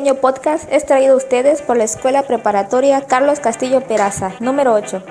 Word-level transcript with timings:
pequeño 0.00 0.18
podcast 0.22 0.64
es 0.72 0.86
traído 0.86 1.12
a 1.12 1.16
ustedes 1.18 1.60
por 1.60 1.76
la 1.76 1.84
Escuela 1.84 2.22
Preparatoria 2.22 3.02
Carlos 3.02 3.38
Castillo 3.38 3.82
Peraza, 3.82 4.32
número 4.40 4.72
8, 4.72 5.02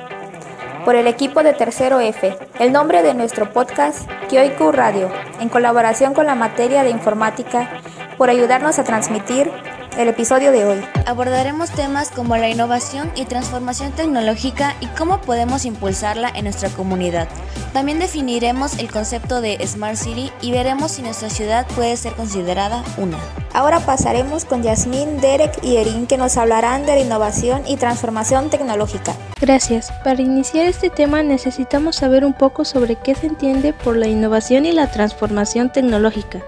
por 0.84 0.96
el 0.96 1.06
equipo 1.06 1.44
de 1.44 1.54
Tercero 1.54 2.00
F. 2.00 2.36
El 2.58 2.72
nombre 2.72 3.04
de 3.04 3.14
nuestro 3.14 3.54
podcast, 3.54 4.10
Kioiku 4.30 4.72
Radio, 4.72 5.12
en 5.40 5.50
colaboración 5.50 6.16
con 6.16 6.26
la 6.26 6.34
materia 6.34 6.82
de 6.82 6.90
informática, 6.90 7.70
por 8.18 8.32
ayudarnos 8.32 8.80
a 8.80 8.84
transmitir 8.84 9.52
el 9.96 10.08
episodio 10.08 10.52
de 10.52 10.66
hoy. 10.66 10.84
Abordaremos 11.06 11.70
temas 11.70 12.10
como 12.10 12.36
la 12.38 12.50
innovación 12.50 13.12
y 13.16 13.26
transformación 13.26 13.92
tecnológica 13.92 14.76
y 14.80 14.88
cómo 14.88 15.22
podemos 15.22 15.66
impulsarla 15.66 16.32
en 16.34 16.46
nuestra 16.46 16.70
comunidad. 16.70 17.28
También 17.74 18.00
definiremos 18.00 18.80
el 18.80 18.92
concepto 18.92 19.40
de 19.40 19.60
Smart 19.68 19.98
City 19.98 20.32
y 20.42 20.52
veremos 20.52 20.94
si 20.94 21.04
nuestra 21.04 21.30
ciudad 21.30 21.68
puede 21.76 21.96
ser 21.96 22.14
considerada 22.14 22.84
una. 22.98 23.20
Ahora 23.60 23.82
pasaremos 23.82 24.46
con 24.46 24.64
Yasmín, 24.64 25.20
Derek 25.20 25.62
y 25.62 25.76
Erin 25.76 26.08
que 26.08 26.18
nos 26.18 26.38
hablarán 26.38 26.86
de 26.86 26.96
la 26.96 27.02
innovación 27.02 27.64
y 27.68 27.76
transformación 27.76 28.50
tecnológica. 28.50 29.14
Gracias. 29.42 29.92
Para 30.02 30.22
iniciar 30.22 30.66
este 30.66 30.90
tema 30.90 31.24
necesitamos 31.24 31.98
saber 31.98 32.24
un 32.24 32.32
poco 32.32 32.64
sobre 32.64 32.96
qué 32.96 33.16
se 33.16 33.28
entiende 33.28 33.74
por 33.74 33.98
la 33.98 34.08
innovación 34.08 34.66
y 34.66 34.72
la 34.72 34.90
transformación 34.90 35.74
tecnológica. 35.74 36.42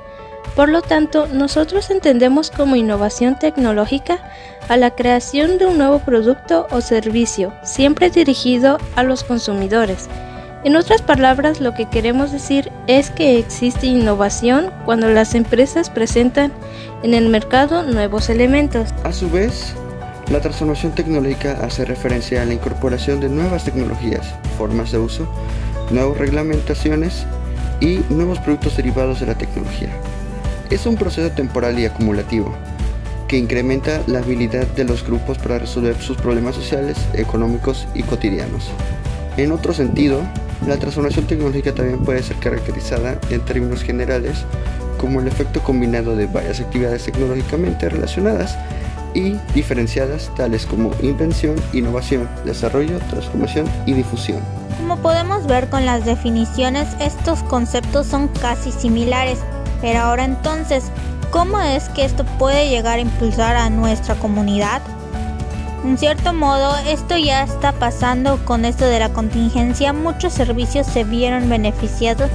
Por 0.55 0.69
lo 0.69 0.81
tanto, 0.81 1.27
nosotros 1.27 1.89
entendemos 1.89 2.49
como 2.49 2.77
innovación 2.77 3.37
tecnológica 3.37 4.19
a 4.69 4.77
la 4.77 4.91
creación 4.91 5.57
de 5.57 5.65
un 5.65 5.77
nuevo 5.77 5.99
producto 5.99 6.65
o 6.71 6.79
servicio, 6.79 7.53
siempre 7.61 8.09
dirigido 8.09 8.77
a 8.95 9.03
los 9.03 9.25
consumidores. 9.25 10.07
En 10.63 10.75
otras 10.75 11.01
palabras, 11.01 11.59
lo 11.59 11.73
que 11.73 11.87
queremos 11.87 12.31
decir 12.31 12.71
es 12.85 13.09
que 13.09 13.39
existe 13.39 13.87
innovación 13.87 14.69
cuando 14.85 15.09
las 15.09 15.33
empresas 15.33 15.89
presentan 15.89 16.51
en 17.01 17.15
el 17.15 17.29
mercado 17.29 17.81
nuevos 17.81 18.29
elementos. 18.29 18.89
A 19.03 19.11
su 19.11 19.27
vez, 19.27 19.73
la 20.29 20.39
transformación 20.39 20.91
tecnológica 20.91 21.57
hace 21.63 21.83
referencia 21.83 22.43
a 22.43 22.45
la 22.45 22.53
incorporación 22.53 23.19
de 23.19 23.29
nuevas 23.29 23.63
tecnologías, 23.63 24.35
formas 24.59 24.91
de 24.91 24.99
uso, 24.99 25.27
nuevas 25.89 26.19
reglamentaciones 26.19 27.25
y 27.79 28.01
nuevos 28.09 28.37
productos 28.37 28.77
derivados 28.77 29.19
de 29.19 29.25
la 29.25 29.35
tecnología. 29.35 29.89
Es 30.69 30.85
un 30.85 30.95
proceso 30.95 31.33
temporal 31.33 31.79
y 31.79 31.85
acumulativo 31.85 32.53
que 33.27 33.39
incrementa 33.39 34.03
la 34.05 34.19
habilidad 34.19 34.67
de 34.67 34.83
los 34.83 35.03
grupos 35.03 35.39
para 35.39 35.57
resolver 35.57 35.99
sus 35.99 36.17
problemas 36.17 36.53
sociales, 36.53 36.97
económicos 37.13 37.87
y 37.95 38.03
cotidianos. 38.03 38.69
En 39.37 39.53
otro 39.53 39.73
sentido, 39.73 40.21
la 40.67 40.77
transformación 40.77 41.25
tecnológica 41.25 41.73
también 41.73 41.99
puede 41.99 42.21
ser 42.21 42.37
caracterizada 42.37 43.19
en 43.29 43.41
términos 43.41 43.83
generales 43.83 44.45
como 44.97 45.19
el 45.19 45.27
efecto 45.27 45.61
combinado 45.61 46.15
de 46.15 46.27
varias 46.27 46.59
actividades 46.59 47.03
tecnológicamente 47.05 47.89
relacionadas 47.89 48.57
y 49.13 49.35
diferenciadas 49.53 50.29
tales 50.35 50.65
como 50.65 50.91
invención, 51.01 51.55
innovación, 51.73 52.29
desarrollo, 52.45 52.99
transformación 53.09 53.67
y 53.85 53.93
difusión. 53.93 54.39
Como 54.77 54.97
podemos 54.97 55.47
ver 55.47 55.67
con 55.69 55.85
las 55.85 56.05
definiciones, 56.05 56.87
estos 56.99 57.43
conceptos 57.43 58.07
son 58.07 58.27
casi 58.27 58.71
similares, 58.71 59.39
pero 59.81 59.99
ahora 59.99 60.23
entonces, 60.23 60.85
¿cómo 61.31 61.59
es 61.59 61.89
que 61.89 62.05
esto 62.05 62.23
puede 62.37 62.69
llegar 62.69 62.99
a 62.99 63.01
impulsar 63.01 63.55
a 63.55 63.69
nuestra 63.69 64.15
comunidad? 64.15 64.81
En 65.83 65.97
cierto 65.97 66.33
modo, 66.33 66.75
esto 66.87 67.17
ya 67.17 67.43
está 67.43 67.71
pasando 67.71 68.43
con 68.45 68.65
esto 68.65 68.85
de 68.85 68.99
la 68.99 69.13
contingencia. 69.13 69.93
Muchos 69.93 70.33
servicios 70.33 70.85
se 70.85 71.03
vieron 71.03 71.49
beneficiados 71.49 72.29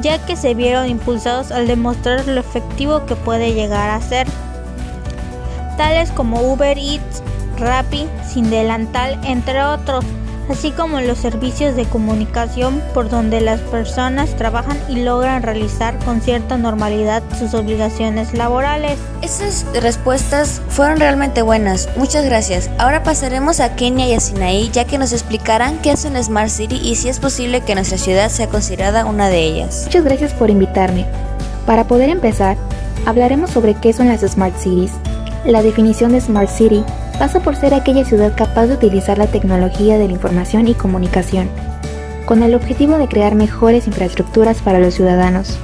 ya 0.00 0.24
que 0.24 0.36
se 0.36 0.54
vieron 0.54 0.88
impulsados 0.88 1.52
al 1.52 1.66
demostrar 1.66 2.26
lo 2.26 2.40
efectivo 2.40 3.06
que 3.06 3.16
puede 3.16 3.54
llegar 3.54 3.90
a 3.90 4.00
ser. 4.00 4.26
Tales 5.76 6.10
como 6.10 6.40
Uber 6.52 6.78
Eats, 6.78 7.22
Rappi, 7.58 8.06
Sin 8.26 8.50
Delantal, 8.50 9.18
entre 9.24 9.62
otros 9.62 10.04
así 10.48 10.70
como 10.70 11.00
los 11.00 11.18
servicios 11.18 11.76
de 11.76 11.84
comunicación 11.84 12.82
por 12.92 13.08
donde 13.08 13.40
las 13.40 13.60
personas 13.60 14.36
trabajan 14.36 14.78
y 14.88 15.02
logran 15.02 15.42
realizar 15.42 15.98
con 16.04 16.20
cierta 16.20 16.56
normalidad 16.56 17.22
sus 17.38 17.54
obligaciones 17.54 18.34
laborales. 18.34 18.98
Esas 19.22 19.66
respuestas 19.80 20.60
fueron 20.68 20.98
realmente 20.98 21.42
buenas, 21.42 21.88
muchas 21.96 22.24
gracias. 22.24 22.70
Ahora 22.78 23.02
pasaremos 23.02 23.60
a 23.60 23.76
Kenia 23.76 24.08
y 24.08 24.14
a 24.14 24.20
Sinaí 24.20 24.70
ya 24.70 24.84
que 24.84 24.98
nos 24.98 25.12
explicarán 25.12 25.78
qué 25.78 25.92
es 25.92 26.04
una 26.04 26.22
Smart 26.22 26.50
City 26.50 26.76
y 26.76 26.96
si 26.96 27.08
es 27.08 27.18
posible 27.18 27.62
que 27.62 27.74
nuestra 27.74 27.98
ciudad 27.98 28.30
sea 28.30 28.48
considerada 28.48 29.04
una 29.06 29.28
de 29.28 29.42
ellas. 29.42 29.82
Muchas 29.86 30.04
gracias 30.04 30.32
por 30.32 30.50
invitarme. 30.50 31.06
Para 31.66 31.84
poder 31.84 32.10
empezar, 32.10 32.56
hablaremos 33.06 33.50
sobre 33.50 33.74
qué 33.74 33.92
son 33.92 34.08
las 34.08 34.20
Smart 34.20 34.56
Cities. 34.58 34.92
La 35.44 35.62
definición 35.62 36.12
de 36.12 36.20
Smart 36.20 36.48
City 36.48 36.84
pasa 37.14 37.40
por 37.40 37.56
ser 37.56 37.74
aquella 37.74 38.04
ciudad 38.04 38.34
capaz 38.36 38.66
de 38.66 38.74
utilizar 38.74 39.18
la 39.18 39.26
tecnología 39.26 39.98
de 39.98 40.06
la 40.06 40.12
información 40.12 40.68
y 40.68 40.74
comunicación, 40.74 41.48
con 42.26 42.42
el 42.42 42.54
objetivo 42.54 42.98
de 42.98 43.08
crear 43.08 43.34
mejores 43.34 43.86
infraestructuras 43.86 44.62
para 44.62 44.78
los 44.78 44.94
ciudadanos, 44.94 45.58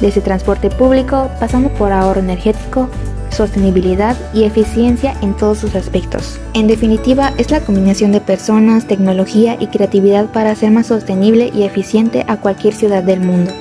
desde 0.00 0.20
transporte 0.20 0.70
público, 0.70 1.30
pasando 1.40 1.68
por 1.70 1.92
ahorro 1.92 2.20
energético, 2.20 2.88
sostenibilidad 3.30 4.16
y 4.32 4.44
eficiencia 4.44 5.14
en 5.20 5.34
todos 5.34 5.58
sus 5.58 5.74
aspectos. 5.74 6.38
En 6.54 6.66
definitiva, 6.66 7.32
es 7.36 7.50
la 7.50 7.60
combinación 7.60 8.12
de 8.12 8.20
personas, 8.20 8.86
tecnología 8.86 9.56
y 9.60 9.66
creatividad 9.66 10.26
para 10.26 10.50
hacer 10.50 10.70
más 10.70 10.86
sostenible 10.86 11.50
y 11.54 11.64
eficiente 11.64 12.24
a 12.28 12.38
cualquier 12.38 12.74
ciudad 12.74 13.02
del 13.02 13.20
mundo. 13.20 13.52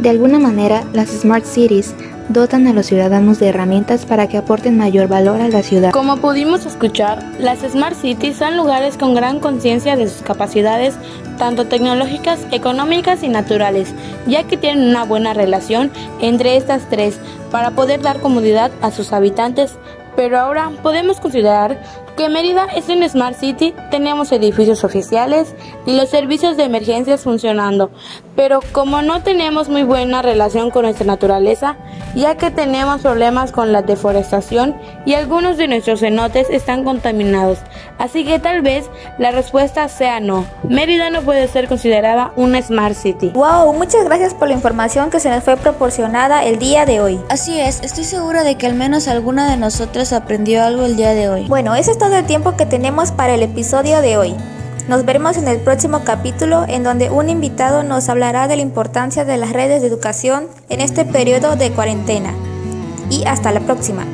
De 0.00 0.08
alguna 0.08 0.38
manera, 0.38 0.84
las 0.92 1.10
Smart 1.10 1.44
Cities 1.44 1.94
dotan 2.28 2.66
a 2.66 2.72
los 2.72 2.86
ciudadanos 2.86 3.38
de 3.38 3.48
herramientas 3.48 4.06
para 4.06 4.28
que 4.28 4.38
aporten 4.38 4.76
mayor 4.76 5.08
valor 5.08 5.40
a 5.40 5.48
la 5.48 5.62
ciudad. 5.62 5.92
Como 5.92 6.16
pudimos 6.18 6.66
escuchar, 6.66 7.22
las 7.38 7.60
Smart 7.60 7.96
Cities 7.96 8.36
son 8.36 8.56
lugares 8.56 8.96
con 8.96 9.14
gran 9.14 9.40
conciencia 9.40 9.96
de 9.96 10.08
sus 10.08 10.22
capacidades, 10.22 10.94
tanto 11.38 11.66
tecnológicas, 11.66 12.40
económicas 12.50 13.22
y 13.22 13.28
naturales, 13.28 13.94
ya 14.26 14.44
que 14.44 14.56
tienen 14.56 14.88
una 14.88 15.04
buena 15.04 15.34
relación 15.34 15.90
entre 16.20 16.56
estas 16.56 16.88
tres 16.88 17.18
para 17.50 17.72
poder 17.72 18.00
dar 18.00 18.20
comodidad 18.20 18.70
a 18.80 18.90
sus 18.90 19.12
habitantes. 19.12 19.76
Pero 20.16 20.38
ahora 20.38 20.70
podemos 20.82 21.20
considerar 21.20 21.80
que 22.16 22.28
Mérida 22.28 22.66
es 22.76 22.88
un 22.88 23.08
Smart 23.08 23.36
City, 23.38 23.74
tenemos 23.90 24.32
edificios 24.32 24.84
oficiales 24.84 25.54
y 25.86 25.96
los 25.96 26.10
servicios 26.10 26.56
de 26.56 26.64
emergencias 26.64 27.22
funcionando, 27.22 27.90
pero 28.36 28.60
como 28.72 29.02
no 29.02 29.22
tenemos 29.22 29.68
muy 29.68 29.82
buena 29.82 30.20
relación 30.20 30.70
con 30.70 30.82
nuestra 30.82 31.06
naturaleza, 31.06 31.76
ya 32.14 32.36
que 32.36 32.50
tenemos 32.50 33.00
problemas 33.00 33.52
con 33.52 33.72
la 33.72 33.82
deforestación 33.82 34.76
y 35.06 35.14
algunos 35.14 35.56
de 35.56 35.68
nuestros 35.68 36.00
cenotes 36.00 36.50
están 36.50 36.84
contaminados. 36.84 37.58
Así 37.98 38.24
que 38.24 38.38
tal 38.38 38.62
vez 38.62 38.90
la 39.18 39.30
respuesta 39.30 39.88
sea 39.88 40.20
no. 40.20 40.44
Mérida 40.68 41.10
no 41.10 41.22
puede 41.22 41.48
ser 41.48 41.68
considerada 41.68 42.32
una 42.36 42.60
Smart 42.60 42.94
City. 42.94 43.30
Wow, 43.30 43.72
muchas 43.74 44.04
gracias 44.04 44.34
por 44.34 44.48
la 44.48 44.54
información 44.54 45.10
que 45.10 45.20
se 45.20 45.30
nos 45.30 45.44
fue 45.44 45.56
proporcionada 45.56 46.44
el 46.44 46.58
día 46.58 46.84
de 46.84 47.00
hoy. 47.00 47.20
Así 47.28 47.58
es, 47.58 47.82
estoy 47.82 48.04
segura 48.04 48.44
de 48.44 48.56
que 48.56 48.66
al 48.66 48.74
menos 48.74 49.08
alguna 49.08 49.50
de 49.50 49.56
nosotras 49.56 50.01
aprendió 50.10 50.64
algo 50.64 50.84
el 50.84 50.96
día 50.96 51.14
de 51.14 51.28
hoy. 51.28 51.46
Bueno, 51.46 51.76
eso 51.76 51.92
es 51.92 51.98
todo 51.98 52.16
el 52.16 52.26
tiempo 52.26 52.56
que 52.56 52.66
tenemos 52.66 53.12
para 53.12 53.34
el 53.34 53.42
episodio 53.42 54.00
de 54.00 54.16
hoy. 54.16 54.34
Nos 54.88 55.04
veremos 55.04 55.36
en 55.36 55.46
el 55.46 55.60
próximo 55.60 56.02
capítulo 56.02 56.64
en 56.66 56.82
donde 56.82 57.10
un 57.10 57.28
invitado 57.28 57.84
nos 57.84 58.08
hablará 58.08 58.48
de 58.48 58.56
la 58.56 58.62
importancia 58.62 59.24
de 59.24 59.36
las 59.36 59.52
redes 59.52 59.80
de 59.80 59.88
educación 59.88 60.48
en 60.68 60.80
este 60.80 61.04
periodo 61.04 61.54
de 61.54 61.70
cuarentena. 61.70 62.34
Y 63.08 63.24
hasta 63.26 63.52
la 63.52 63.60
próxima. 63.60 64.04